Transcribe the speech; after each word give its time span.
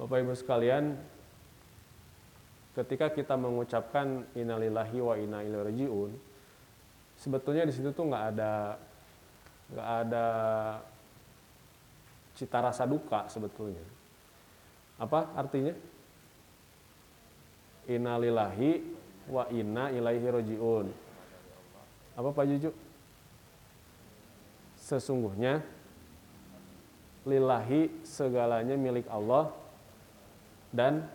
Bapak 0.00 0.16
Ibu 0.24 0.32
sekalian, 0.32 0.96
ketika 2.72 3.12
kita 3.12 3.36
mengucapkan 3.36 4.24
innalillahi 4.32 4.96
wa 4.96 5.12
inna 5.20 5.44
ilaihi 5.44 5.66
rajiun, 5.76 6.10
sebetulnya 7.20 7.68
di 7.68 7.72
situ 7.76 7.92
tuh 7.92 8.08
nggak 8.08 8.24
ada 8.32 8.80
nggak 9.76 9.88
ada 10.00 10.26
cita 12.32 12.64
rasa 12.64 12.88
duka 12.88 13.28
sebetulnya. 13.28 13.84
Apa 14.96 15.36
artinya? 15.36 15.76
Innalillahi 17.84 18.80
wa 19.28 19.44
inna 19.52 19.92
ilaihi 19.92 20.26
rajiun. 20.32 20.86
Apa 22.16 22.28
Pak 22.32 22.48
Juju? 22.48 22.72
Sesungguhnya 24.80 25.60
lillahi 27.28 28.00
segalanya 28.00 28.80
milik 28.80 29.04
Allah 29.12 29.52
dan 30.70 31.06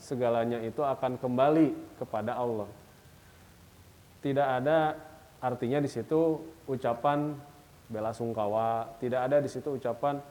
segalanya 0.00 0.62
itu 0.64 0.80
akan 0.80 1.20
kembali 1.20 1.98
kepada 2.00 2.38
Allah. 2.38 2.70
Tidak 4.24 4.48
ada 4.62 4.96
artinya 5.40 5.80
di 5.80 5.90
situ 5.90 6.40
ucapan 6.68 7.34
bela 7.90 8.14
sungkawa, 8.14 8.96
tidak 9.02 9.26
ada 9.26 9.36
di 9.42 9.50
situ 9.50 9.76
ucapan 9.76 10.22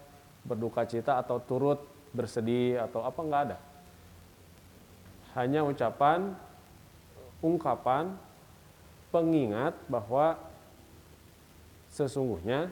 berduka 0.48 0.88
cita 0.88 1.20
atau 1.20 1.38
turut 1.44 1.84
bersedih 2.16 2.80
atau 2.80 3.04
apa 3.06 3.20
enggak 3.22 3.42
ada. 3.52 3.58
Hanya 5.38 5.62
ucapan 5.62 6.34
ungkapan 7.44 8.16
pengingat 9.14 9.76
bahwa 9.86 10.38
sesungguhnya 11.90 12.70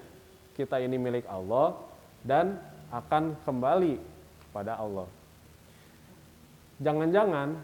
kita 0.58 0.82
ini 0.82 0.98
milik 0.98 1.26
Allah 1.30 1.78
dan 2.26 2.58
akan 2.90 3.38
kembali 3.46 4.02
kepada 4.48 4.80
Allah. 4.80 5.06
Jangan-jangan 6.78 7.58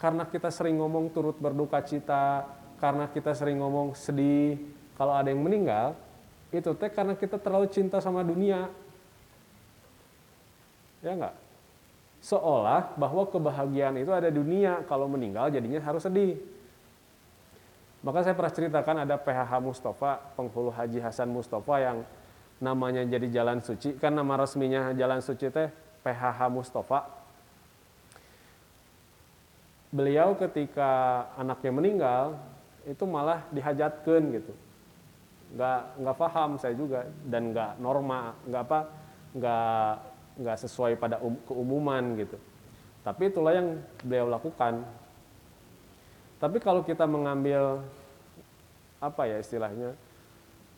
karena 0.00 0.24
kita 0.24 0.48
sering 0.48 0.80
ngomong 0.80 1.12
turut 1.12 1.36
berduka 1.36 1.84
cita, 1.84 2.48
karena 2.80 3.04
kita 3.12 3.36
sering 3.36 3.60
ngomong 3.60 3.92
sedih 3.92 4.56
kalau 4.96 5.12
ada 5.12 5.28
yang 5.28 5.44
meninggal, 5.44 5.92
itu 6.48 6.72
teh 6.72 6.88
karena 6.88 7.12
kita 7.12 7.36
terlalu 7.36 7.68
cinta 7.68 8.00
sama 8.00 8.24
dunia. 8.24 8.72
Ya 11.04 11.12
enggak? 11.16 11.36
Seolah 12.20 12.96
bahwa 12.96 13.24
kebahagiaan 13.28 13.96
itu 14.00 14.12
ada 14.12 14.28
dunia, 14.28 14.84
kalau 14.88 15.08
meninggal 15.08 15.48
jadinya 15.52 15.80
harus 15.80 16.04
sedih. 16.04 16.36
Maka 18.00 18.24
saya 18.24 18.32
pernah 18.32 18.52
ceritakan 18.52 18.96
ada 19.04 19.20
PHH 19.20 19.52
Mustafa, 19.60 20.20
penghulu 20.32 20.72
Haji 20.72 21.04
Hasan 21.04 21.28
Mustafa 21.28 21.76
yang 21.80 21.98
namanya 22.60 23.04
jadi 23.04 23.28
Jalan 23.28 23.60
Suci, 23.60 23.96
kan 24.00 24.12
nama 24.12 24.40
resminya 24.40 24.92
Jalan 24.96 25.20
Suci 25.20 25.48
teh 25.52 25.68
PHH 26.04 26.40
Mustafa. 26.48 27.19
Beliau 29.90 30.38
ketika 30.38 31.26
anaknya 31.34 31.72
meninggal 31.74 32.24
itu 32.86 33.02
malah 33.04 33.42
dihajatkan 33.50 34.22
gitu, 34.38 34.54
nggak 35.58 35.80
nggak 35.98 36.16
paham 36.16 36.50
saya 36.62 36.78
juga 36.78 37.10
dan 37.26 37.50
nggak 37.50 37.82
norma, 37.82 38.38
nggak 38.46 38.62
apa, 38.70 38.80
nggak 39.34 39.92
nggak 40.40 40.56
sesuai 40.62 40.94
pada 40.94 41.18
um, 41.18 41.34
keumuman 41.42 42.14
gitu. 42.22 42.38
Tapi 43.02 43.34
itulah 43.34 43.52
yang 43.56 43.82
beliau 44.06 44.30
lakukan. 44.30 44.86
Tapi 46.38 46.56
kalau 46.62 46.86
kita 46.86 47.04
mengambil 47.04 47.82
apa 49.00 49.26
ya 49.26 49.42
istilahnya 49.42 49.96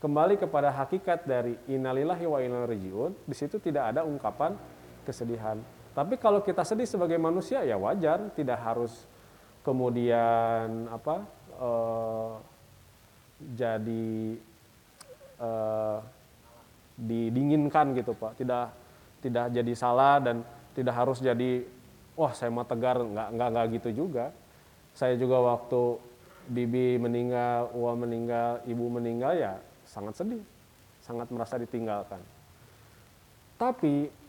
kembali 0.03 0.35
kepada 0.35 0.75
hakikat 0.75 1.27
dari 1.27 1.55
innalillahi 1.71 2.27
wa 2.27 2.39
inna 2.43 2.67
di 2.67 3.35
situ 3.35 3.63
tidak 3.63 3.95
ada 3.95 4.03
ungkapan 4.03 4.59
kesedihan. 5.07 5.59
Tapi 5.93 6.17
kalau 6.17 6.41
kita 6.41 6.65
sedih 6.65 6.89
sebagai 6.89 7.21
manusia 7.21 7.61
ya 7.65 7.77
wajar, 7.77 8.33
tidak 8.33 8.57
harus 8.65 9.05
kemudian 9.61 10.89
apa 10.89 11.23
uh, 11.61 12.41
jadi 13.53 14.41
uh, 15.37 16.01
didinginkan 16.97 17.93
gitu 17.93 18.17
pak, 18.17 18.41
tidak 18.41 18.73
tidak 19.21 19.53
jadi 19.53 19.73
salah 19.77 20.17
dan 20.19 20.41
tidak 20.73 20.97
harus 20.97 21.21
jadi 21.21 21.63
wah 22.17 22.33
saya 22.33 22.49
mau 22.49 22.65
tegar 22.65 22.97
nggak 22.97 23.29
nggak 23.37 23.49
nggak 23.53 23.67
gitu 23.81 23.89
juga. 24.05 24.33
Saya 24.93 25.17
juga 25.17 25.41
waktu 25.41 25.97
bibi 26.49 27.01
meninggal, 27.01 27.73
uang 27.73 28.09
meninggal, 28.09 28.61
ibu 28.69 28.85
meninggal 28.89 29.33
ya 29.37 29.53
sangat 29.85 30.17
sedih, 30.17 30.43
sangat 31.05 31.29
merasa 31.29 31.61
ditinggalkan. 31.61 32.21
Tapi 33.57 34.22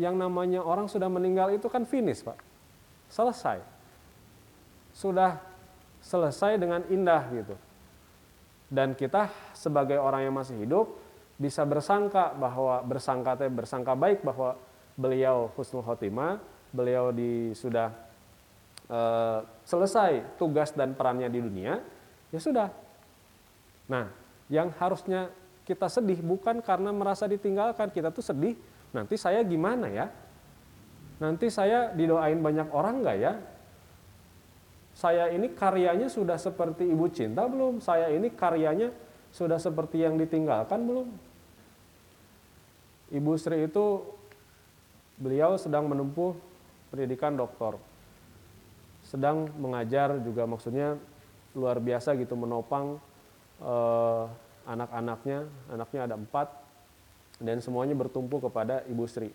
yang 0.00 0.16
namanya 0.16 0.64
orang 0.64 0.88
sudah 0.88 1.08
meninggal 1.08 1.52
itu 1.52 1.68
kan 1.68 1.84
finish, 1.84 2.24
Pak. 2.24 2.38
Selesai. 3.12 3.60
Sudah 4.96 5.40
selesai 6.00 6.56
dengan 6.56 6.82
indah 6.88 7.22
gitu. 7.32 7.56
Dan 8.72 8.96
kita 8.96 9.28
sebagai 9.52 10.00
orang 10.00 10.24
yang 10.24 10.34
masih 10.34 10.56
hidup 10.64 10.96
bisa 11.36 11.60
bersangka 11.68 12.32
bahwa 12.32 12.80
bersangka 12.86 13.36
teh 13.36 13.52
bersangka 13.52 13.92
baik 13.92 14.24
bahwa 14.24 14.56
beliau 14.96 15.52
husnul 15.56 15.84
khotimah, 15.84 16.40
beliau 16.72 17.12
di 17.12 17.52
sudah 17.52 17.92
e, 18.88 19.00
selesai 19.68 20.40
tugas 20.40 20.72
dan 20.72 20.96
perannya 20.96 21.28
di 21.28 21.40
dunia, 21.40 21.84
ya 22.32 22.40
sudah. 22.40 22.68
Nah, 23.92 24.08
yang 24.48 24.72
harusnya 24.80 25.28
kita 25.68 25.92
sedih 25.92 26.24
bukan 26.24 26.64
karena 26.64 26.90
merasa 26.96 27.28
ditinggalkan, 27.28 27.92
kita 27.92 28.08
tuh 28.08 28.24
sedih 28.24 28.56
nanti 28.92 29.16
saya 29.16 29.40
gimana 29.44 29.88
ya? 29.88 30.06
Nanti 31.20 31.48
saya 31.48 31.92
didoain 31.92 32.40
banyak 32.40 32.68
orang 32.72 33.04
nggak 33.04 33.18
ya? 33.20 33.34
Saya 34.92 35.32
ini 35.32 35.48
karyanya 35.56 36.12
sudah 36.12 36.36
seperti 36.36 36.84
ibu 36.84 37.08
cinta 37.08 37.48
belum? 37.48 37.80
Saya 37.80 38.12
ini 38.12 38.28
karyanya 38.28 38.92
sudah 39.32 39.56
seperti 39.56 40.04
yang 40.04 40.20
ditinggalkan 40.20 40.84
belum? 40.84 41.08
Ibu 43.12 43.32
Sri 43.40 43.68
itu 43.68 44.04
beliau 45.16 45.56
sedang 45.56 45.88
menempuh 45.88 46.36
pendidikan 46.92 47.36
doktor. 47.36 47.80
Sedang 49.04 49.48
mengajar 49.56 50.20
juga 50.20 50.44
maksudnya 50.44 50.96
luar 51.56 51.80
biasa 51.80 52.16
gitu 52.16 52.36
menopang 52.36 53.00
eh, 53.60 54.24
anak-anaknya. 54.68 55.48
Anaknya 55.72 56.00
ada 56.08 56.16
empat 56.16 56.61
dan 57.42 57.58
semuanya 57.58 57.98
bertumpu 57.98 58.38
kepada 58.38 58.86
Ibu 58.86 59.04
Sri. 59.10 59.34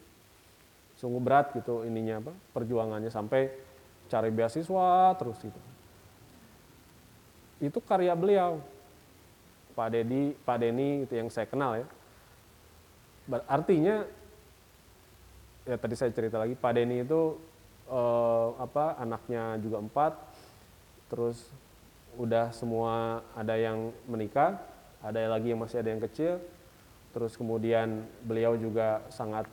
Sungguh 0.98 1.22
berat 1.22 1.54
gitu 1.54 1.86
ininya 1.86 2.24
apa 2.24 2.34
perjuangannya 2.56 3.12
sampai 3.12 3.52
cari 4.08 4.32
beasiswa 4.32 5.14
terus 5.20 5.38
gitu. 5.44 5.62
Itu 7.62 7.84
karya 7.84 8.16
beliau. 8.16 8.64
Pak 9.78 9.94
Dedi, 9.94 10.34
Pak 10.42 10.58
Deni 10.58 11.06
itu 11.06 11.14
yang 11.14 11.30
saya 11.30 11.46
kenal 11.46 11.78
ya. 11.78 11.88
Artinya 13.46 14.08
ya 15.68 15.76
tadi 15.78 15.94
saya 15.94 16.10
cerita 16.16 16.42
lagi 16.42 16.58
Pak 16.58 16.72
Deni 16.74 17.06
itu 17.06 17.38
eh, 17.92 18.50
apa 18.58 18.98
anaknya 18.98 19.60
juga 19.62 19.78
empat, 19.84 20.18
terus 21.14 21.46
udah 22.18 22.50
semua 22.56 23.22
ada 23.38 23.54
yang 23.54 23.94
menikah, 24.10 24.58
ada 25.06 25.30
lagi 25.30 25.54
yang 25.54 25.62
masih 25.62 25.78
ada 25.78 25.94
yang 25.94 26.02
kecil, 26.02 26.42
terus 27.18 27.34
kemudian 27.34 28.06
beliau 28.22 28.54
juga 28.54 29.02
sangat 29.10 29.50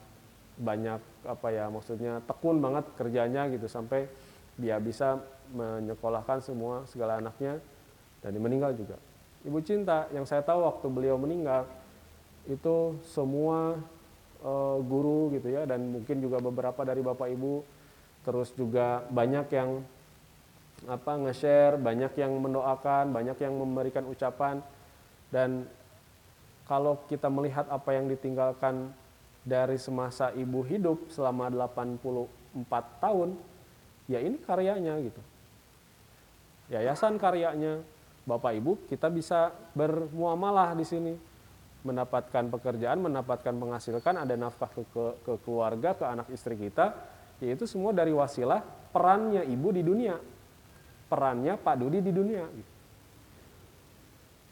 banyak 0.53 1.01
apa 1.25 1.47
ya 1.49 1.65
maksudnya 1.65 2.21
tekun 2.29 2.61
banget 2.61 2.85
kerjanya 2.93 3.49
gitu 3.49 3.65
sampai 3.65 4.05
dia 4.53 4.77
bisa 4.77 5.17
menyekolahkan 5.49 6.45
semua 6.45 6.85
segala 6.85 7.17
anaknya 7.17 7.57
dan 8.21 8.37
dia 8.37 8.43
meninggal 8.45 8.77
juga. 8.77 9.01
Ibu 9.41 9.65
Cinta 9.65 10.05
yang 10.13 10.29
saya 10.29 10.45
tahu 10.45 10.61
waktu 10.61 10.85
beliau 10.93 11.17
meninggal 11.17 11.65
itu 12.45 13.01
semua 13.01 13.81
e, 14.45 14.53
guru 14.85 15.33
gitu 15.33 15.49
ya 15.49 15.65
dan 15.65 15.89
mungkin 15.89 16.21
juga 16.21 16.37
beberapa 16.37 16.85
dari 16.85 17.01
Bapak 17.01 17.33
Ibu 17.33 17.65
terus 18.29 18.53
juga 18.53 19.01
banyak 19.09 19.49
yang 19.49 19.81
apa 20.85 21.17
nge-share, 21.17 21.81
banyak 21.81 22.13
yang 22.13 22.29
mendoakan, 22.37 23.09
banyak 23.09 23.41
yang 23.41 23.57
memberikan 23.57 24.05
ucapan 24.05 24.61
dan 25.33 25.65
kalau 26.65 26.97
kita 27.05 27.29
melihat 27.29 27.69
apa 27.69 27.93
yang 27.93 28.09
ditinggalkan 28.09 28.89
dari 29.45 29.77
semasa 29.77 30.33
ibu 30.33 30.65
hidup 30.65 31.05
selama 31.13 31.53
84 31.53 32.25
tahun, 32.97 33.37
ya 34.09 34.17
ini 34.17 34.41
karyanya 34.41 34.97
gitu. 35.05 35.21
Yayasan 36.73 37.21
karyanya, 37.21 37.85
Bapak 38.25 38.57
Ibu 38.57 38.89
kita 38.89 39.13
bisa 39.13 39.53
bermuamalah 39.77 40.73
di 40.73 40.85
sini. 40.85 41.13
Mendapatkan 41.85 42.49
pekerjaan, 42.49 42.97
mendapatkan 42.97 43.53
penghasilan, 43.53 44.01
ada 44.01 44.33
nafkah 44.33 44.73
ke, 44.73 44.81
ke, 44.89 45.03
ke 45.21 45.33
keluarga, 45.45 45.93
ke 45.93 46.01
anak 46.01 46.33
istri 46.33 46.57
kita, 46.57 46.97
yaitu 47.37 47.69
semua 47.69 47.93
dari 47.93 48.09
wasilah 48.09 48.65
perannya 48.89 49.45
ibu 49.45 49.69
di 49.69 49.85
dunia. 49.85 50.17
Perannya 51.05 51.53
Pak 51.61 51.75
Dudi 51.77 52.01
di 52.01 52.09
dunia. 52.09 52.41
Gitu. 52.49 52.74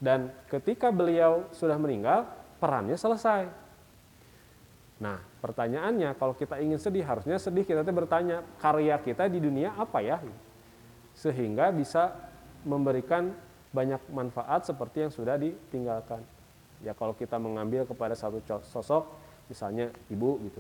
Dan 0.04 0.36
ketika 0.52 0.92
beliau 0.92 1.48
sudah 1.56 1.80
meninggal, 1.80 2.28
perannya 2.60 3.00
selesai. 3.00 3.48
Nah, 5.00 5.24
pertanyaannya 5.40 6.12
kalau 6.20 6.36
kita 6.36 6.60
ingin 6.60 6.76
sedih 6.76 7.08
harusnya 7.08 7.40
sedih 7.40 7.64
kita 7.64 7.88
bertanya 7.88 8.44
karya 8.60 9.00
kita 9.00 9.32
di 9.32 9.40
dunia 9.40 9.72
apa 9.80 10.04
ya? 10.04 10.20
Sehingga 11.16 11.72
bisa 11.72 12.12
memberikan 12.68 13.32
banyak 13.72 14.04
manfaat 14.12 14.68
seperti 14.68 15.08
yang 15.08 15.12
sudah 15.16 15.40
ditinggalkan. 15.40 16.20
Ya 16.84 16.92
kalau 16.92 17.16
kita 17.16 17.40
mengambil 17.40 17.88
kepada 17.88 18.12
satu 18.12 18.44
sosok 18.68 19.08
misalnya 19.48 19.88
ibu 20.12 20.36
gitu. 20.44 20.60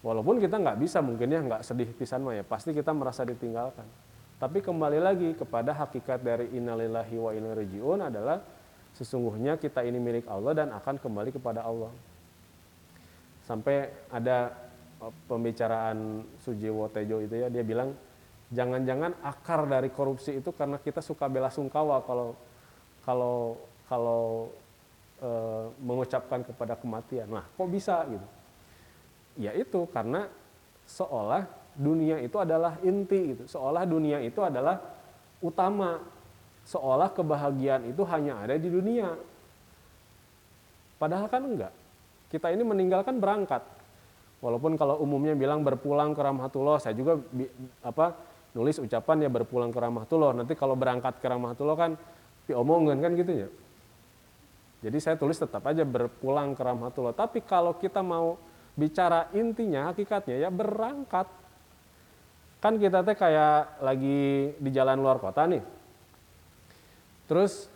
Walaupun 0.00 0.40
kita 0.40 0.56
nggak 0.56 0.80
bisa 0.80 1.04
mungkin 1.04 1.28
ya 1.28 1.40
nggak 1.44 1.62
sedih 1.68 1.92
pisan 1.92 2.24
mah 2.24 2.32
ya 2.32 2.44
pasti 2.48 2.72
kita 2.72 2.96
merasa 2.96 3.28
ditinggalkan. 3.28 3.84
Tapi 4.40 4.64
kembali 4.64 4.96
lagi 5.04 5.36
kepada 5.36 5.76
hakikat 5.76 6.24
dari 6.24 6.48
innalillahi 6.56 7.16
wa 7.20 7.36
inna 7.36 7.52
rajiun 7.52 8.08
adalah 8.08 8.40
sesungguhnya 8.96 9.60
kita 9.60 9.84
ini 9.84 10.00
milik 10.00 10.24
Allah 10.32 10.64
dan 10.64 10.72
akan 10.72 10.96
kembali 10.96 11.28
kepada 11.36 11.60
Allah. 11.60 11.92
Sampai 13.44 13.92
ada 14.08 14.48
e, 14.96 15.12
pembicaraan 15.28 16.24
Sujiwo 16.40 16.88
Tejo 16.88 17.20
itu 17.20 17.36
ya 17.36 17.52
dia 17.52 17.60
bilang 17.60 17.92
jangan-jangan 18.48 19.20
akar 19.20 19.68
dari 19.68 19.92
korupsi 19.92 20.40
itu 20.40 20.56
karena 20.56 20.80
kita 20.80 21.04
suka 21.04 21.28
bela 21.28 21.52
sungkawa 21.52 22.00
kalau 22.08 22.32
kalau 23.04 23.60
kalau 23.92 24.48
e, 25.20 25.30
mengucapkan 25.84 26.40
kepada 26.48 26.80
kematian. 26.80 27.28
Nah, 27.28 27.44
kok 27.44 27.68
bisa 27.68 28.08
gitu? 28.08 28.28
Ya 29.36 29.52
itu 29.52 29.84
karena 29.92 30.32
seolah 30.88 31.59
dunia 31.76 32.18
itu 32.22 32.36
adalah 32.38 32.78
inti 32.82 33.34
gitu. 33.36 33.44
Seolah 33.46 33.84
dunia 33.86 34.18
itu 34.22 34.40
adalah 34.42 34.80
utama. 35.42 36.02
Seolah 36.66 37.10
kebahagiaan 37.10 37.88
itu 37.88 38.02
hanya 38.06 38.38
ada 38.42 38.54
di 38.54 38.68
dunia. 38.68 39.16
Padahal 41.00 41.26
kan 41.32 41.42
enggak. 41.42 41.72
Kita 42.30 42.52
ini 42.52 42.62
meninggalkan 42.62 43.18
berangkat. 43.18 43.64
Walaupun 44.40 44.76
kalau 44.76 45.00
umumnya 45.02 45.36
bilang 45.36 45.60
berpulang 45.60 46.16
ke 46.16 46.20
rahmatullah, 46.20 46.80
saya 46.80 46.96
juga 46.96 47.20
apa 47.84 48.16
nulis 48.56 48.80
ucapan 48.80 49.26
ya 49.26 49.30
berpulang 49.32 49.72
ke 49.72 49.80
rahmatullah. 49.80 50.36
Nanti 50.36 50.54
kalau 50.56 50.76
berangkat 50.76 51.18
ke 51.18 51.26
rahmatullah 51.26 51.76
kan 51.76 51.90
diomongin 52.48 53.00
kan 53.00 53.12
gitu 53.16 53.32
ya. 53.46 53.48
Jadi 54.80 54.96
saya 54.96 55.16
tulis 55.20 55.36
tetap 55.36 55.60
aja 55.68 55.84
berpulang 55.84 56.56
ke 56.56 56.62
rahmatullah. 56.64 57.12
Tapi 57.12 57.44
kalau 57.44 57.76
kita 57.76 58.00
mau 58.00 58.40
bicara 58.72 59.28
intinya, 59.36 59.92
hakikatnya 59.92 60.40
ya 60.40 60.48
berangkat 60.48 61.28
kan 62.60 62.76
kita 62.76 63.00
teh 63.00 63.16
kayak 63.16 63.80
lagi 63.80 64.52
di 64.54 64.70
jalan 64.70 65.00
luar 65.00 65.16
kota 65.16 65.48
nih 65.48 65.64
terus 67.26 67.72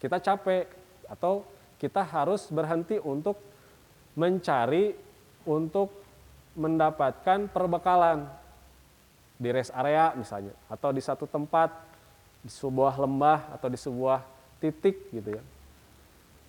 kita 0.00 0.18
capek 0.18 0.68
atau 1.08 1.44
kita 1.78 2.02
harus 2.02 2.48
berhenti 2.50 2.98
untuk 2.98 3.38
mencari 4.18 4.96
untuk 5.46 5.94
mendapatkan 6.58 7.46
perbekalan 7.46 8.26
di 9.38 9.48
rest 9.54 9.70
area 9.70 10.10
misalnya 10.18 10.50
atau 10.66 10.90
di 10.90 10.98
satu 10.98 11.30
tempat 11.30 11.70
di 12.42 12.50
sebuah 12.50 12.98
lembah 12.98 13.54
atau 13.54 13.70
di 13.70 13.78
sebuah 13.78 14.22
titik 14.58 15.10
gitu 15.14 15.38
ya. 15.38 15.42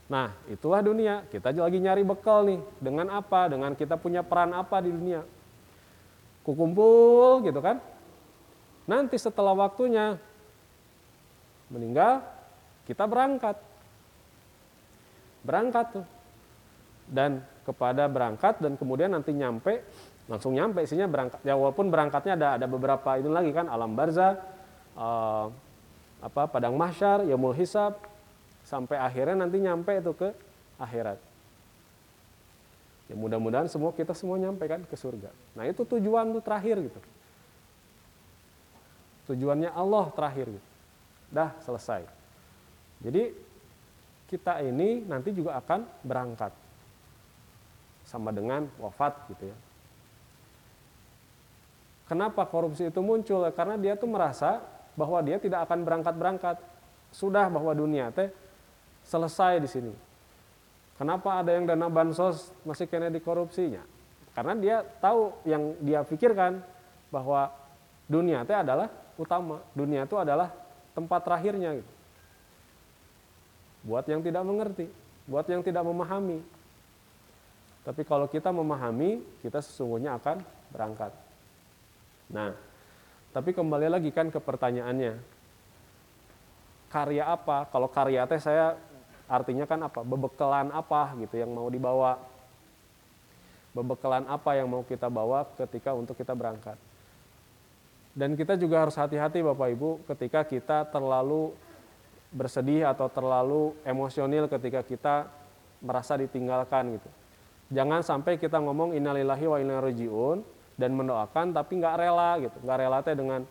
Nah, 0.09 0.33
itulah 0.49 0.81
dunia. 0.81 1.21
Kita 1.29 1.53
lagi 1.53 1.77
nyari 1.77 2.01
bekal 2.01 2.41
nih. 2.49 2.59
Dengan 2.81 3.13
apa? 3.13 3.45
Dengan 3.45 3.77
kita 3.77 3.93
punya 3.93 4.25
peran 4.25 4.57
apa 4.57 4.81
di 4.81 4.89
dunia? 4.89 5.21
Kukumpul 6.43 7.43
gitu 7.45 7.59
kan. 7.59 7.81
Nanti 8.89 9.15
setelah 9.21 9.53
waktunya 9.53 10.17
meninggal, 11.69 12.25
kita 12.89 13.05
berangkat. 13.05 13.57
Berangkat 15.45 15.85
tuh. 15.93 16.07
Dan 17.09 17.41
kepada 17.69 18.09
berangkat 18.09 18.57
dan 18.57 18.73
kemudian 18.73 19.13
nanti 19.13 19.29
nyampe 19.29 19.85
langsung 20.25 20.57
nyampe 20.57 20.81
isinya 20.81 21.05
berangkat 21.05 21.37
ya 21.45 21.53
walaupun 21.53 21.93
berangkatnya 21.93 22.33
ada 22.33 22.47
ada 22.57 22.65
beberapa 22.65 23.17
itu 23.21 23.29
lagi 23.29 23.53
kan 23.53 23.69
alam 23.69 23.93
barza 23.93 24.41
uh, 24.97 25.53
apa 26.17 26.49
padang 26.49 26.73
mahsyar 26.73 27.29
yaumul 27.29 27.53
hisab 27.53 27.93
sampai 28.65 28.97
akhirnya 28.97 29.45
nanti 29.45 29.61
nyampe 29.61 30.01
itu 30.01 30.17
ke 30.17 30.33
akhirat 30.81 31.21
Ya 33.09 33.17
mudah-mudahan 33.17 33.65
semua 33.65 33.89
kita 33.89 34.13
semua 34.13 34.37
nyampe 34.37 34.61
kan 34.69 34.85
ke 34.85 34.93
surga. 34.93 35.33
Nah 35.57 35.65
itu 35.65 35.81
tujuan 35.81 36.29
tuh 36.29 36.43
terakhir 36.45 36.77
gitu. 36.77 36.99
Tujuannya 39.33 39.73
Allah 39.73 40.13
terakhir 40.13 40.53
gitu. 40.53 40.67
Dah 41.33 41.57
selesai. 41.65 42.05
Jadi 43.01 43.33
kita 44.29 44.61
ini 44.61 45.01
nanti 45.09 45.33
juga 45.33 45.57
akan 45.57 45.89
berangkat. 46.05 46.53
Sama 48.05 48.29
dengan 48.29 48.69
wafat 48.77 49.25
gitu 49.33 49.49
ya. 49.49 49.57
Kenapa 52.05 52.45
korupsi 52.45 52.89
itu 52.89 53.01
muncul? 53.01 53.41
Karena 53.53 53.77
dia 53.77 53.97
tuh 53.97 54.09
merasa 54.09 54.61
bahwa 54.93 55.17
dia 55.25 55.41
tidak 55.41 55.65
akan 55.65 55.81
berangkat-berangkat. 55.81 56.57
Sudah 57.09 57.49
bahwa 57.49 57.73
dunia 57.73 58.13
teh 58.13 58.29
selesai 59.01 59.65
di 59.65 59.69
sini 59.69 60.08
Kenapa 60.99 61.39
ada 61.39 61.55
yang 61.55 61.63
dana 61.63 61.87
bansos 61.87 62.51
masih 62.67 62.83
kena 62.83 63.07
dikorupsinya? 63.07 63.79
Karena 64.35 64.51
dia 64.59 64.83
tahu 64.99 65.31
yang 65.47 65.79
dia 65.79 66.03
pikirkan 66.03 66.59
bahwa 67.07 67.55
dunia 68.03 68.43
itu 68.43 68.51
adalah 68.51 68.91
utama, 69.15 69.63
dunia 69.71 70.03
itu 70.03 70.19
adalah 70.19 70.51
tempat 70.91 71.23
terakhirnya 71.23 71.79
gitu. 71.79 71.93
Buat 73.87 74.11
yang 74.11 74.19
tidak 74.19 74.43
mengerti, 74.43 74.91
buat 75.23 75.47
yang 75.47 75.63
tidak 75.63 75.87
memahami. 75.87 76.43
Tapi 77.87 78.03
kalau 78.03 78.27
kita 78.27 78.51
memahami, 78.51 79.23
kita 79.39 79.63
sesungguhnya 79.63 80.19
akan 80.19 80.43
berangkat. 80.67 81.15
Nah, 82.27 82.51
tapi 83.31 83.55
kembali 83.55 83.87
lagi 83.87 84.11
kan 84.11 84.27
ke 84.27 84.37
pertanyaannya. 84.43 85.15
Karya 86.91 87.23
apa? 87.23 87.71
Kalau 87.71 87.87
karya 87.87 88.27
teh 88.27 88.41
saya 88.41 88.75
artinya 89.29 89.69
kan 89.69 89.85
apa? 89.85 90.01
Bebekalan 90.01 90.73
apa 90.73 91.13
gitu 91.21 91.37
yang 91.37 91.53
mau 91.53 91.69
dibawa? 91.69 92.17
Bebekalan 93.71 94.25
apa 94.25 94.57
yang 94.57 94.67
mau 94.67 94.81
kita 94.81 95.07
bawa 95.07 95.45
ketika 95.55 95.93
untuk 95.93 96.17
kita 96.17 96.33
berangkat? 96.33 96.75
Dan 98.17 98.33
kita 98.33 98.57
juga 98.57 98.81
harus 98.83 98.97
hati-hati 98.97 99.45
Bapak 99.45 99.69
Ibu 99.77 99.89
ketika 100.09 100.41
kita 100.41 100.89
terlalu 100.89 101.53
bersedih 102.33 102.89
atau 102.89 103.07
terlalu 103.09 103.77
emosional 103.85 104.49
ketika 104.49 104.81
kita 104.81 105.15
merasa 105.79 106.17
ditinggalkan 106.17 106.97
gitu. 106.97 107.09
Jangan 107.69 108.01
sampai 108.01 108.41
kita 108.41 108.57
ngomong 108.57 108.97
innalillahi 108.97 109.45
wa 109.45 109.57
inna 109.61 109.77
rajiun 109.77 110.41
dan 110.73 110.91
mendoakan 110.97 111.53
tapi 111.53 111.77
nggak 111.77 111.95
rela 112.01 112.31
gitu. 112.41 112.57
Nggak 112.65 112.77
rela 112.81 112.97
teh 113.05 113.13
dengan 113.13 113.41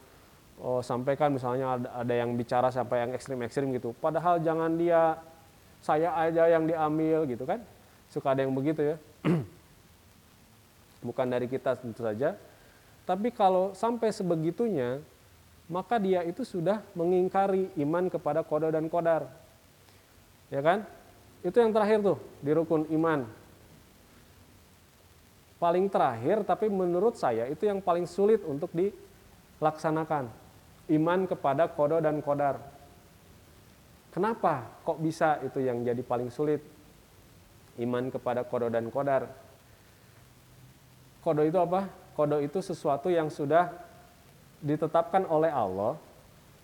oh, 0.58 0.82
sampaikan 0.82 1.30
misalnya 1.30 1.78
ada, 1.78 1.88
ada 2.02 2.14
yang 2.14 2.34
bicara 2.34 2.68
sampai 2.70 3.06
yang 3.06 3.10
ekstrim-ekstrim 3.14 3.70
gitu. 3.78 3.94
Padahal 3.98 4.42
jangan 4.42 4.74
dia 4.74 5.18
saya 5.82 6.14
aja 6.14 6.50
yang 6.50 6.66
diambil 6.66 7.24
gitu 7.28 7.44
kan? 7.46 7.62
Suka 8.10 8.34
ada 8.34 8.42
yang 8.42 8.54
begitu 8.54 8.94
ya. 8.94 8.96
Bukan 11.06 11.26
dari 11.30 11.46
kita 11.46 11.78
tentu 11.78 12.02
saja. 12.02 12.34
Tapi 13.06 13.32
kalau 13.32 13.72
sampai 13.72 14.12
sebegitunya 14.12 15.00
maka 15.68 16.00
dia 16.00 16.24
itu 16.24 16.44
sudah 16.48 16.80
mengingkari 16.96 17.68
iman 17.84 18.08
kepada 18.08 18.40
koda 18.40 18.72
dan 18.72 18.88
kodar 18.88 19.28
ya 20.48 20.60
kan? 20.64 20.84
Itu 21.44 21.60
yang 21.60 21.70
terakhir 21.70 22.02
tuh 22.02 22.18
di 22.42 22.50
rukun 22.50 22.88
iman. 22.90 23.28
Paling 25.58 25.86
terakhir 25.90 26.42
tapi 26.42 26.66
menurut 26.70 27.18
saya 27.18 27.46
itu 27.46 27.66
yang 27.66 27.78
paling 27.82 28.06
sulit 28.08 28.42
untuk 28.42 28.70
dilaksanakan. 28.74 30.30
Iman 30.88 31.28
kepada 31.28 31.68
kodo 31.68 32.00
dan 32.00 32.24
kodar 32.24 32.77
Kenapa 34.18 34.66
kok 34.82 34.98
bisa 34.98 35.38
itu 35.46 35.62
yang 35.62 35.86
jadi 35.86 36.02
paling 36.02 36.26
sulit? 36.34 36.58
Iman 37.78 38.10
kepada 38.10 38.42
kodo 38.42 38.66
dan 38.66 38.90
kodar. 38.90 39.30
Kodo 41.22 41.46
itu 41.46 41.54
apa? 41.54 41.86
Kodo 42.18 42.42
itu 42.42 42.58
sesuatu 42.58 43.14
yang 43.14 43.30
sudah 43.30 43.70
ditetapkan 44.58 45.22
oleh 45.22 45.54
Allah. 45.54 45.94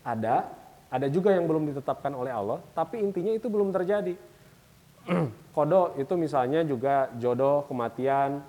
Ada, 0.03 0.51
ada 0.91 1.07
juga 1.07 1.31
yang 1.31 1.47
belum 1.47 1.71
ditetapkan 1.71 2.11
oleh 2.11 2.35
Allah, 2.35 2.59
tapi 2.75 2.99
intinya 2.99 3.31
itu 3.31 3.47
belum 3.47 3.71
terjadi. 3.71 4.19
kodo 5.55 5.95
itu 5.95 6.11
misalnya 6.19 6.59
juga 6.67 7.07
jodoh, 7.15 7.63
kematian, 7.71 8.43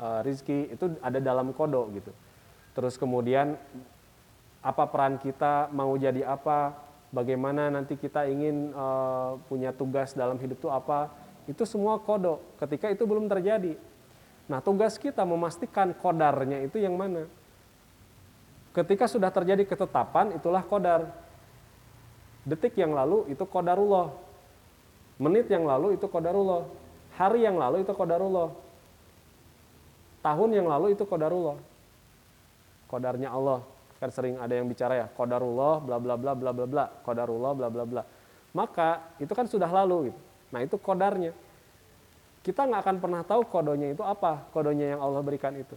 eh, 0.00 0.20
rizki, 0.24 0.72
itu 0.72 0.96
ada 1.04 1.20
dalam 1.20 1.52
kodo 1.52 1.92
gitu. 1.92 2.08
Terus 2.72 2.96
kemudian 2.96 3.60
apa 4.64 4.88
peran 4.88 5.20
kita, 5.20 5.68
mau 5.76 5.92
jadi 6.00 6.24
apa, 6.24 6.88
bagaimana 7.10 7.70
nanti 7.70 7.98
kita 7.98 8.26
ingin 8.26 8.70
uh, 8.74 9.38
punya 9.50 9.74
tugas 9.74 10.14
dalam 10.14 10.38
hidup 10.38 10.58
itu 10.58 10.70
apa, 10.70 11.10
itu 11.50 11.62
semua 11.66 11.98
kodok 11.98 12.38
ketika 12.62 12.90
itu 12.90 13.02
belum 13.06 13.26
terjadi. 13.26 13.74
Nah 14.50 14.58
tugas 14.58 14.98
kita 14.98 15.22
memastikan 15.22 15.94
kodarnya 15.94 16.62
itu 16.66 16.82
yang 16.82 16.98
mana. 16.98 17.26
Ketika 18.70 19.10
sudah 19.10 19.34
terjadi 19.34 19.66
ketetapan, 19.66 20.38
itulah 20.38 20.62
kodar. 20.62 21.10
Detik 22.46 22.78
yang 22.78 22.94
lalu 22.94 23.26
itu 23.30 23.42
kodarullah. 23.42 24.14
Menit 25.18 25.50
yang 25.50 25.66
lalu 25.66 25.98
itu 25.98 26.06
kodarullah. 26.06 26.66
hari 27.18 27.44
yang 27.44 27.60
lalu 27.60 27.84
itu 27.84 27.92
kodarullah. 27.92 28.48
Tahun 30.24 30.50
yang 30.54 30.66
lalu 30.70 30.96
itu 30.96 31.04
kodarullah. 31.04 31.58
Kodarnya 32.88 33.28
Allah. 33.28 33.60
Kan 34.00 34.08
sering 34.08 34.40
ada 34.40 34.56
yang 34.56 34.64
bicara 34.64 34.96
ya, 34.96 35.12
kodarullah 35.12 35.84
bla 35.84 36.00
bla 36.00 36.16
bla 36.16 36.32
bla 36.32 36.56
bla 36.56 36.64
bla, 36.64 36.88
kodarullah 37.04 37.52
bla 37.52 37.68
bla 37.68 37.84
bla. 37.84 38.00
Maka 38.56 39.12
itu 39.20 39.28
kan 39.36 39.44
sudah 39.44 39.68
lalu 39.68 40.08
gitu. 40.10 40.20
Nah, 40.50 40.58
itu 40.64 40.74
kodarnya. 40.80 41.36
Kita 42.40 42.64
nggak 42.64 42.80
akan 42.80 42.96
pernah 42.98 43.20
tahu 43.22 43.44
kodonya 43.44 43.92
itu 43.92 44.00
apa, 44.00 44.48
kodonya 44.50 44.96
yang 44.96 45.04
Allah 45.04 45.20
berikan 45.20 45.52
itu. 45.52 45.76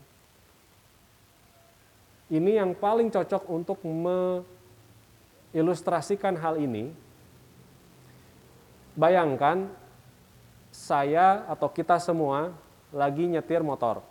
Ini 2.31 2.63
yang 2.63 2.71
paling 2.73 3.11
cocok 3.11 3.43
untuk 3.51 3.83
mengilustrasikan 3.83 6.39
hal 6.39 6.55
ini. 6.57 6.95
Bayangkan 8.95 9.67
saya 10.71 11.43
atau 11.51 11.67
kita 11.69 11.99
semua 11.99 12.55
lagi 12.89 13.27
nyetir 13.27 13.61
motor. 13.61 14.01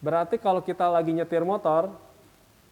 Berarti 0.00 0.40
kalau 0.40 0.64
kita 0.64 0.88
lagi 0.88 1.12
nyetir 1.12 1.44
motor, 1.44 1.92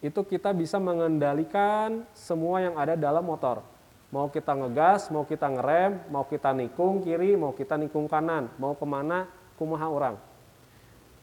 itu 0.01 0.21
kita 0.25 0.55
bisa 0.57 0.81
mengendalikan 0.81 2.07
semua 2.17 2.65
yang 2.65 2.75
ada 2.81 2.97
dalam 2.97 3.25
motor. 3.25 3.61
Mau 4.09 4.33
kita 4.33 4.57
ngegas, 4.57 5.13
mau 5.13 5.29
kita 5.29 5.53
ngerem, 5.53 6.09
mau 6.09 6.25
kita 6.25 6.57
nikung 6.57 7.05
kiri, 7.05 7.37
mau 7.37 7.53
kita 7.53 7.77
nikung 7.77 8.09
kanan, 8.09 8.49
mau 8.57 8.73
ke 8.73 8.87
mana, 8.89 9.29
kumaha 9.61 9.87
orang. 9.93 10.17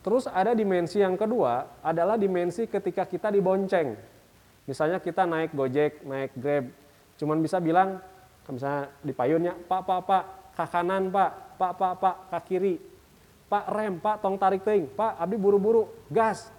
Terus 0.05 0.29
ada 0.29 0.53
dimensi 0.53 1.01
yang 1.01 1.17
kedua, 1.17 1.81
adalah 1.81 2.13
dimensi 2.13 2.69
ketika 2.69 3.09
kita 3.09 3.33
dibonceng. 3.33 3.97
Misalnya 4.69 5.01
kita 5.01 5.25
naik 5.25 5.57
Gojek, 5.57 6.05
naik 6.05 6.38
Grab, 6.38 6.69
cuman 7.17 7.41
bisa 7.41 7.57
bilang, 7.57 7.97
misalnya 8.45 8.93
di 9.01 9.13
payunnya, 9.17 9.57
Pak, 9.57 9.81
Pak, 9.81 10.00
Pak, 10.05 10.24
ke 10.53 10.65
kanan, 10.69 11.09
Pak, 11.09 11.57
Pak, 11.57 11.74
Pak, 11.74 11.93
Pak, 11.97 12.15
ke 12.29 12.39
kiri, 12.53 12.75
Pak, 13.45 13.65
rem, 13.69 14.01
Pak, 14.01 14.25
tong 14.25 14.35
tarik 14.41 14.65
ting, 14.65 14.89
Pak, 14.89 15.21
abdi 15.21 15.37
buru-buru, 15.37 15.85
gas. 16.09 16.49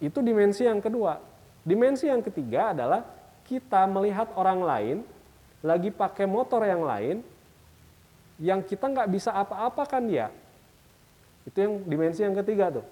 Itu 0.00 0.24
dimensi 0.24 0.64
yang 0.64 0.80
kedua. 0.80 1.20
Dimensi 1.64 2.08
yang 2.08 2.24
ketiga 2.24 2.72
adalah 2.72 3.04
kita 3.44 3.84
melihat 3.84 4.32
orang 4.36 4.60
lain 4.64 4.96
lagi 5.64 5.88
pakai 5.88 6.28
motor 6.28 6.64
yang 6.64 6.84
lain 6.84 7.24
yang 8.40 8.60
kita 8.60 8.88
nggak 8.88 9.08
bisa 9.08 9.32
apa-apakan 9.32 10.02
dia. 10.04 10.28
Itu 11.44 11.60
yang 11.60 11.72
dimensi 11.84 12.24
yang 12.24 12.36
ketiga 12.36 12.80
tuh. 12.80 12.86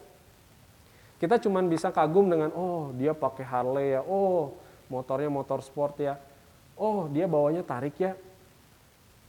Kita 1.16 1.38
cuma 1.38 1.62
bisa 1.62 1.88
kagum 1.88 2.26
dengan 2.28 2.50
oh 2.52 2.90
dia 2.99 3.14
pakai 3.14 3.47
Harley 3.47 3.94
ya, 3.97 4.02
oh 4.02 4.52
motornya 4.90 5.30
motor 5.30 5.62
sport 5.62 5.97
ya, 6.02 6.18
oh 6.75 7.06
dia 7.09 7.30
bawanya 7.30 7.62
tarik 7.62 7.94
ya, 7.97 8.12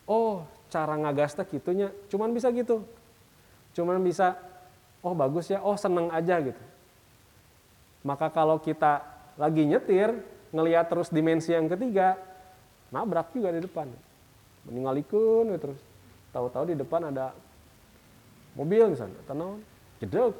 oh 0.09 0.41
cara 0.73 0.97
ngagasnya 0.97 1.45
gitunya, 1.45 1.93
cuman 2.09 2.33
bisa 2.33 2.49
gitu, 2.49 2.81
cuman 3.73 3.99
bisa 4.01 4.37
oh 5.03 5.11
bagus 5.11 5.51
ya, 5.51 5.59
oh 5.59 5.75
seneng 5.75 6.07
aja 6.09 6.39
gitu. 6.39 6.63
Maka 8.07 8.31
kalau 8.31 8.57
kita 8.57 9.03
lagi 9.35 9.67
nyetir, 9.67 10.15
ngelihat 10.55 10.87
terus 10.87 11.11
dimensi 11.11 11.51
yang 11.51 11.67
ketiga, 11.67 12.15
nabrak 12.93 13.33
juga 13.35 13.51
di 13.51 13.61
depan. 13.63 13.91
Meninggalkan 14.63 15.51
ya 15.51 15.59
terus. 15.59 15.79
Tahu-tahu 16.31 16.73
di 16.73 16.75
depan 16.79 17.11
ada 17.11 17.35
mobil 18.55 18.95
misalnya, 18.95 19.19
atau 19.27 19.59
jedek. 19.99 20.35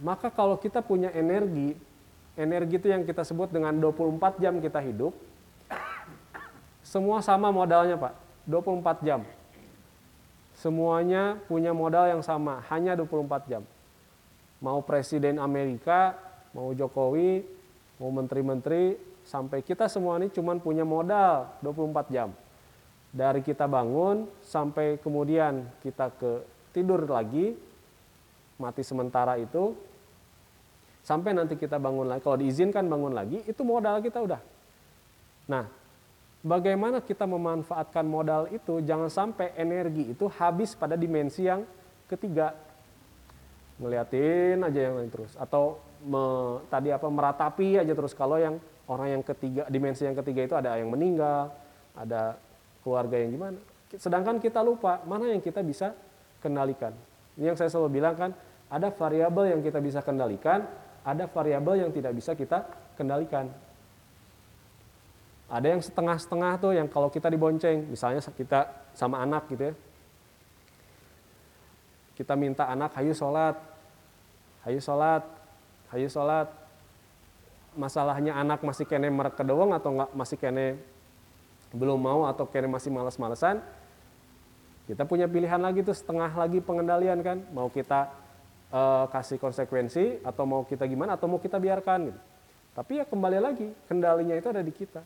Maka 0.00 0.32
kalau 0.32 0.56
kita 0.56 0.80
punya 0.80 1.12
energi, 1.12 1.76
energi 2.38 2.80
itu 2.80 2.88
yang 2.88 3.04
kita 3.04 3.20
sebut 3.20 3.52
dengan 3.52 3.76
24 3.76 4.40
jam 4.40 4.56
kita 4.62 4.80
hidup, 4.80 5.12
semua 6.80 7.20
sama 7.20 7.52
modalnya 7.52 8.00
Pak, 8.00 8.14
24 8.48 9.06
jam. 9.06 9.20
Semuanya 10.60 11.40
punya 11.48 11.72
modal 11.72 12.12
yang 12.12 12.20
sama, 12.20 12.60
hanya 12.68 12.92
24 12.92 13.48
jam. 13.48 13.64
Mau 14.60 14.84
Presiden 14.84 15.40
Amerika, 15.40 16.12
mau 16.52 16.76
Jokowi, 16.76 17.40
mau 17.96 18.12
menteri-menteri, 18.12 19.00
sampai 19.24 19.64
kita 19.64 19.88
semua 19.88 20.20
ini 20.20 20.28
cuma 20.28 20.52
punya 20.60 20.84
modal 20.84 21.48
24 21.64 22.12
jam. 22.12 22.28
Dari 23.08 23.40
kita 23.40 23.64
bangun 23.64 24.28
sampai 24.44 25.00
kemudian 25.00 25.64
kita 25.80 26.12
ke 26.20 26.44
tidur 26.76 27.08
lagi, 27.08 27.56
mati 28.60 28.84
sementara 28.84 29.40
itu, 29.40 29.72
sampai 31.08 31.32
nanti 31.32 31.56
kita 31.56 31.80
bangun 31.80 32.04
lagi, 32.04 32.20
kalau 32.20 32.36
diizinkan 32.36 32.84
bangun 32.84 33.16
lagi, 33.16 33.40
itu 33.48 33.64
modal 33.64 34.04
kita 34.04 34.20
udah. 34.20 34.44
Nah, 35.48 35.79
bagaimana 36.40 37.00
kita 37.04 37.24
memanfaatkan 37.24 38.04
modal 38.04 38.48
itu, 38.52 38.80
jangan 38.84 39.08
sampai 39.08 39.52
energi 39.56 40.12
itu 40.12 40.26
habis 40.40 40.72
pada 40.74 40.96
dimensi 40.96 41.46
yang 41.46 41.64
ketiga. 42.10 42.56
Ngeliatin 43.80 44.60
aja 44.60 44.80
yang 44.90 45.00
lain 45.00 45.08
terus. 45.08 45.32
Atau 45.40 45.80
me, 46.04 46.24
tadi 46.72 46.88
apa 46.92 47.08
meratapi 47.08 47.80
aja 47.80 47.92
terus 47.92 48.16
kalau 48.16 48.40
yang 48.40 48.56
orang 48.88 49.20
yang 49.20 49.22
ketiga 49.22 49.68
dimensi 49.68 50.02
yang 50.02 50.16
ketiga 50.16 50.40
itu 50.42 50.54
ada 50.56 50.74
yang 50.74 50.88
meninggal 50.88 51.52
ada 51.94 52.34
keluarga 52.82 53.20
yang 53.20 53.30
gimana 53.36 53.58
sedangkan 53.94 54.42
kita 54.42 54.64
lupa 54.64 55.02
mana 55.04 55.30
yang 55.30 55.42
kita 55.42 55.60
bisa 55.60 55.92
kendalikan 56.40 56.94
ini 57.36 57.52
yang 57.52 57.58
saya 57.58 57.68
selalu 57.68 58.02
bilang 58.02 58.14
kan 58.16 58.30
ada 58.70 58.88
variabel 58.90 59.54
yang 59.54 59.60
kita 59.60 59.78
bisa 59.78 60.00
kendalikan 60.00 60.64
ada 61.06 61.30
variabel 61.30 61.86
yang 61.86 61.90
tidak 61.94 62.12
bisa 62.16 62.32
kita 62.34 62.66
kendalikan 62.96 63.50
ada 65.50 65.66
yang 65.66 65.82
setengah-setengah 65.82 66.52
tuh 66.62 66.72
yang 66.78 66.86
kalau 66.86 67.10
kita 67.10 67.26
dibonceng 67.26 67.90
misalnya 67.90 68.22
kita 68.22 68.70
sama 68.94 69.18
anak 69.18 69.50
gitu 69.50 69.70
ya. 69.70 69.74
Kita 72.14 72.38
minta 72.38 72.70
anak 72.70 72.94
hayu 72.94 73.10
sholat 73.10 73.58
hayu 74.62 74.78
sholat 74.78 75.26
hayu 75.90 76.06
sholat. 76.06 76.48
Masalahnya 77.70 78.34
anak 78.34 78.66
masih 78.66 78.82
kene 78.86 79.10
merek 79.10 79.38
kedowong 79.38 79.74
atau 79.74 79.94
nggak 79.94 80.10
masih 80.14 80.38
kene 80.38 80.78
belum 81.70 82.02
mau 82.02 82.26
atau 82.26 82.46
kene 82.46 82.66
masih 82.66 82.90
males-malesan 82.90 83.62
kita 84.90 85.06
punya 85.06 85.30
pilihan 85.30 85.62
lagi 85.62 85.86
tuh 85.86 85.94
setengah 85.94 86.34
lagi 86.34 86.58
pengendalian 86.58 87.22
kan. 87.22 87.38
Mau 87.54 87.70
kita 87.70 88.10
uh, 88.74 89.04
kasih 89.10 89.38
konsekuensi 89.38 90.22
atau 90.22 90.46
mau 90.46 90.62
kita 90.64 90.86
gimana 90.86 91.18
atau 91.18 91.26
mau 91.26 91.38
kita 91.42 91.58
biarkan 91.58 92.10
gitu. 92.10 92.20
tapi 92.74 93.02
ya 93.02 93.04
kembali 93.04 93.38
lagi 93.42 93.68
kendalinya 93.90 94.34
itu 94.38 94.48
ada 94.48 94.62
di 94.62 94.72
kita 94.72 95.02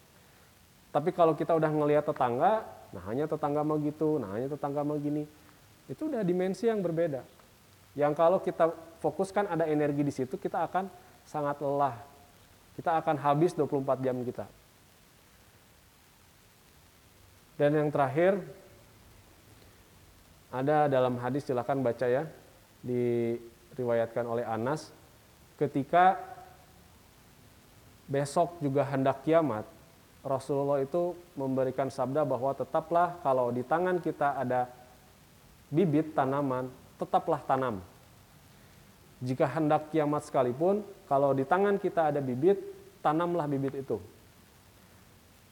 tapi 0.94 1.10
kalau 1.10 1.34
kita 1.34 1.50
udah 1.58 1.70
ngelihat 1.74 2.06
tetangga 2.06 2.62
nah 2.94 3.02
hanya 3.10 3.26
tetangga 3.26 3.66
mau 3.66 3.74
gitu 3.82 4.22
nah 4.22 4.38
hanya 4.38 4.46
tetangga 4.46 4.86
mau 4.86 4.94
gini 4.94 5.26
itu 5.90 6.06
udah 6.06 6.22
dimensi 6.22 6.70
yang 6.70 6.78
berbeda 6.78 7.26
yang 7.94 8.14
kalau 8.14 8.42
kita 8.42 8.74
fokuskan 8.98 9.46
ada 9.46 9.68
energi 9.70 10.02
di 10.02 10.12
situ, 10.12 10.34
kita 10.34 10.66
akan 10.66 10.90
sangat 11.22 11.62
lelah. 11.62 11.94
Kita 12.74 12.98
akan 12.98 13.20
habis 13.22 13.54
24 13.54 14.02
jam 14.02 14.18
kita. 14.26 14.48
Dan 17.54 17.78
yang 17.78 17.88
terakhir, 17.94 18.42
ada 20.50 20.90
dalam 20.90 21.14
hadis 21.22 21.46
silahkan 21.46 21.78
baca 21.78 22.06
ya, 22.10 22.26
diriwayatkan 22.82 24.26
oleh 24.26 24.42
Anas, 24.42 24.90
ketika 25.54 26.18
besok 28.10 28.58
juga 28.58 28.82
hendak 28.90 29.22
kiamat, 29.22 29.62
Rasulullah 30.24 30.80
itu 30.80 31.12
memberikan 31.36 31.92
sabda 31.92 32.24
bahwa 32.24 32.56
tetaplah 32.56 33.20
kalau 33.20 33.52
di 33.52 33.60
tangan 33.60 34.00
kita 34.00 34.40
ada 34.40 34.72
bibit 35.68 36.16
tanaman, 36.16 36.72
tetaplah 36.96 37.44
tanam. 37.44 37.84
Jika 39.20 39.44
hendak 39.44 39.92
kiamat 39.92 40.24
sekalipun, 40.24 40.80
kalau 41.04 41.36
di 41.36 41.44
tangan 41.44 41.76
kita 41.76 42.08
ada 42.08 42.24
bibit, 42.24 42.56
tanamlah 43.04 43.44
bibit 43.44 43.84
itu. 43.84 44.00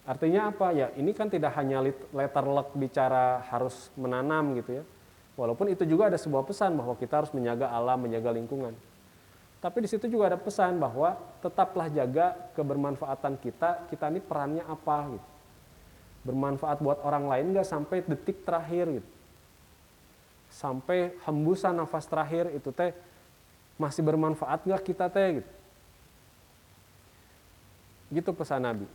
Artinya 0.08 0.50
apa? 0.50 0.72
Ya, 0.74 0.90
ini 0.98 1.12
kan 1.14 1.28
tidak 1.28 1.54
hanya 1.54 1.84
letter 2.10 2.46
luck 2.48 2.74
bicara 2.74 3.44
harus 3.52 3.92
menanam 3.94 4.56
gitu 4.56 4.82
ya. 4.82 4.84
Walaupun 5.36 5.68
itu 5.68 5.84
juga 5.88 6.08
ada 6.08 6.18
sebuah 6.18 6.44
pesan 6.48 6.76
bahwa 6.76 6.96
kita 6.96 7.22
harus 7.22 7.32
menjaga 7.32 7.70
alam, 7.70 8.08
menjaga 8.08 8.34
lingkungan. 8.34 8.74
Tapi 9.62 9.87
di 9.87 9.88
situ 9.88 10.11
juga 10.11 10.26
ada 10.26 10.38
pesan 10.42 10.83
bahwa 10.83 11.14
tetaplah 11.38 11.87
jaga 11.87 12.35
kebermanfaatan 12.59 13.38
kita, 13.38 13.87
kita 13.87 14.11
ini 14.11 14.19
perannya 14.19 14.66
apa 14.66 15.14
gitu. 15.14 15.28
Bermanfaat 16.26 16.83
buat 16.83 16.99
orang 17.07 17.31
lain 17.31 17.54
nggak 17.54 17.71
sampai 17.71 18.02
detik 18.02 18.42
terakhir 18.42 18.99
gitu. 18.99 19.11
Sampai 20.50 21.14
hembusan 21.23 21.78
nafas 21.78 22.11
terakhir 22.11 22.50
itu 22.50 22.75
teh 22.75 22.90
masih 23.78 24.02
bermanfaat 24.02 24.66
nggak 24.66 24.83
kita 24.83 25.07
teh 25.07 25.38
gitu. 25.38 25.50
Gitu 28.19 28.31
pesan 28.35 28.66
Nabi. 28.66 28.90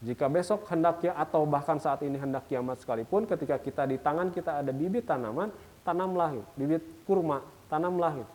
Jika 0.00 0.32
besok 0.32 0.64
hendaknya 0.72 1.12
atau 1.12 1.44
bahkan 1.44 1.76
saat 1.76 2.00
ini 2.04 2.16
hendak 2.16 2.48
kiamat 2.48 2.80
sekalipun, 2.80 3.28
ketika 3.28 3.60
kita 3.60 3.84
di 3.84 4.00
tangan 4.00 4.32
kita 4.32 4.64
ada 4.64 4.72
bibit 4.72 5.04
tanaman, 5.04 5.52
tanamlah 5.84 6.40
gitu. 6.40 6.48
bibit 6.56 6.82
kurma, 7.04 7.44
tanamlah 7.68 8.24
gitu. 8.24 8.32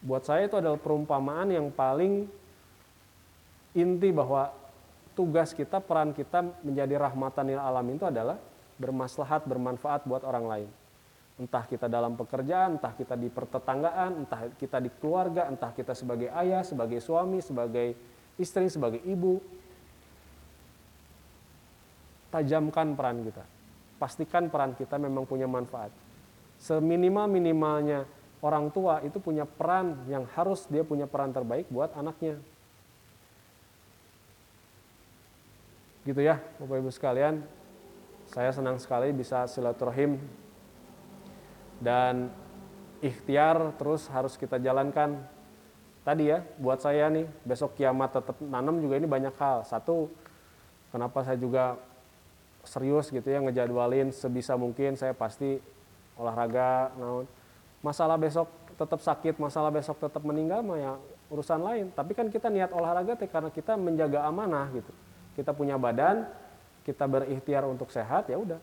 Buat 0.00 0.24
saya 0.24 0.48
itu 0.48 0.56
adalah 0.56 0.80
perumpamaan 0.80 1.52
yang 1.52 1.68
paling 1.68 2.24
inti 3.76 4.08
bahwa 4.10 4.48
tugas 5.12 5.52
kita, 5.52 5.78
peran 5.84 6.16
kita 6.16 6.40
menjadi 6.64 6.96
rahmatan 6.96 7.52
lil 7.52 7.60
alamin 7.60 8.00
itu 8.00 8.08
adalah 8.08 8.40
bermaslahat, 8.80 9.44
bermanfaat 9.44 10.08
buat 10.08 10.24
orang 10.24 10.46
lain. 10.48 10.70
Entah 11.36 11.64
kita 11.68 11.88
dalam 11.88 12.16
pekerjaan, 12.16 12.80
entah 12.80 12.92
kita 12.96 13.16
di 13.16 13.28
pertetanggaan, 13.28 14.24
entah 14.24 14.48
kita 14.56 14.80
di 14.80 14.88
keluarga, 15.00 15.48
entah 15.48 15.72
kita 15.72 15.92
sebagai 15.92 16.32
ayah, 16.32 16.64
sebagai 16.64 17.00
suami, 17.00 17.44
sebagai 17.44 17.96
istri, 18.40 18.72
sebagai 18.72 19.00
ibu. 19.04 19.40
Tajamkan 22.32 22.96
peran 22.96 23.24
kita. 23.24 23.44
Pastikan 24.00 24.48
peran 24.48 24.72
kita 24.76 24.96
memang 24.96 25.28
punya 25.28 25.44
manfaat. 25.44 25.92
Seminimal-minimalnya 26.60 28.04
orang 28.40 28.72
tua 28.72 29.04
itu 29.04 29.20
punya 29.20 29.44
peran 29.44 30.00
yang 30.08 30.24
harus 30.32 30.64
dia 30.68 30.84
punya 30.84 31.04
peran 31.04 31.32
terbaik 31.32 31.68
buat 31.68 31.92
anaknya. 31.92 32.40
Gitu 36.04 36.20
ya, 36.24 36.40
Bapak 36.56 36.80
Ibu 36.80 36.90
sekalian. 36.90 37.44
Saya 38.30 38.54
senang 38.54 38.80
sekali 38.80 39.12
bisa 39.12 39.44
silaturahim 39.50 40.16
dan 41.82 42.30
ikhtiar 43.04 43.76
terus 43.76 44.08
harus 44.08 44.38
kita 44.40 44.56
jalankan. 44.56 45.20
Tadi 46.00 46.32
ya, 46.32 46.40
buat 46.56 46.80
saya 46.80 47.12
nih, 47.12 47.28
besok 47.44 47.76
kiamat 47.76 48.16
tetap 48.16 48.40
nanam 48.40 48.80
juga 48.80 48.96
ini 48.96 49.04
banyak 49.04 49.36
hal. 49.36 49.68
Satu, 49.68 50.08
kenapa 50.88 51.20
saya 51.20 51.36
juga 51.36 51.76
serius 52.64 53.12
gitu 53.12 53.24
ya 53.24 53.40
ngejadwalin 53.40 54.12
sebisa 54.12 54.56
mungkin 54.56 54.96
saya 54.96 55.12
pasti 55.12 55.60
olahraga, 56.16 56.92
naon. 56.96 57.28
Masalah 57.80 58.20
besok 58.20 58.48
tetap 58.76 59.00
sakit, 59.00 59.40
masalah 59.40 59.72
besok 59.72 59.96
tetap 60.00 60.20
meninggal 60.24 60.60
mah 60.64 60.76
ya 60.76 60.92
urusan 61.32 61.60
lain. 61.60 61.86
Tapi 61.92 62.12
kan 62.12 62.28
kita 62.28 62.52
niat 62.52 62.72
olahraga 62.72 63.16
teh 63.16 63.28
karena 63.28 63.48
kita 63.48 63.76
menjaga 63.76 64.24
amanah 64.28 64.68
gitu 64.72 64.92
kita 65.40 65.54
punya 65.54 65.78
badan, 65.78 66.26
kita 66.82 67.06
berikhtiar 67.06 67.64
untuk 67.64 67.88
sehat, 67.88 68.28
ya 68.28 68.36
udah. 68.36 68.58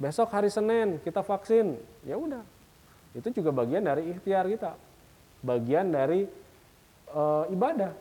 Besok 0.00 0.32
hari 0.32 0.50
Senin 0.50 0.98
kita 1.02 1.20
vaksin, 1.20 1.78
ya 2.06 2.16
udah. 2.18 2.42
Itu 3.14 3.30
juga 3.30 3.54
bagian 3.54 3.84
dari 3.84 4.10
ikhtiar 4.10 4.48
kita. 4.48 4.74
Bagian 5.44 5.92
dari 5.92 6.26
e, 7.12 7.22
ibadah. 7.52 7.92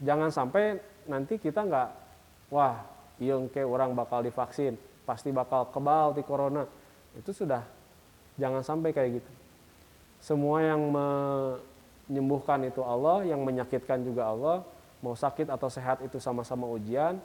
Jangan 0.00 0.32
sampai 0.32 0.80
nanti 1.06 1.36
kita 1.36 1.62
nggak, 1.62 1.88
wah, 2.50 2.80
yang 3.20 3.46
kayak 3.52 3.68
orang 3.68 3.92
bakal 3.92 4.24
divaksin, 4.24 4.74
pasti 5.04 5.28
bakal 5.30 5.68
kebal 5.70 6.16
di 6.16 6.24
corona. 6.24 6.64
Itu 7.14 7.36
sudah, 7.36 7.62
jangan 8.40 8.64
sampai 8.64 8.90
kayak 8.96 9.20
gitu. 9.20 9.30
Semua 10.20 10.60
yang 10.60 10.80
menyembuhkan 10.92 12.60
itu 12.68 12.84
Allah, 12.84 13.24
yang 13.24 13.40
menyakitkan 13.40 14.04
juga 14.04 14.28
Allah, 14.28 14.56
mau 15.00 15.16
sakit 15.16 15.48
atau 15.48 15.72
sehat 15.72 16.04
itu 16.04 16.20
sama-sama 16.20 16.68
ujian, 16.68 17.16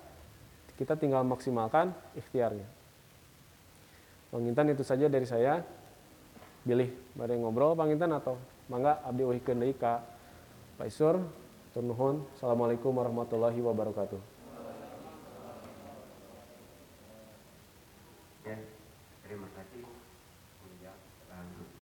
kita 0.76 0.96
tinggal 0.96 1.24
maksimalkan 1.28 1.92
ikhtiarnya. 2.16 2.68
Pangintan 4.32 4.68
itu 4.72 4.84
saja 4.84 5.08
dari 5.08 5.24
saya. 5.24 5.64
Pilih 6.66 6.90
bareng 7.14 7.46
ngobrol 7.46 7.78
pangintan 7.78 8.10
atau 8.10 8.42
mangga 8.68 8.98
abdi 9.06 9.22
uhikeun 9.22 9.62
deui 9.62 9.78
ka 9.78 10.02
Pak 10.82 10.90
Isur. 10.90 11.22
Assalamualaikum 11.76 12.90
warahmatullahi 12.90 13.60
wabarakatuh. 13.62 14.35